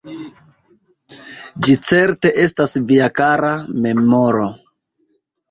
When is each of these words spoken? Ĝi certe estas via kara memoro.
Ĝi 1.67 1.75
certe 1.89 2.33
estas 2.45 2.75
via 2.93 3.11
kara 3.21 3.53
memoro. 3.85 4.49